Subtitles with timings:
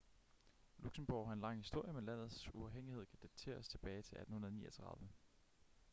[0.79, 5.07] luxembourg har en lang historie men landets uafhængighed kan dateres tilbage til 1839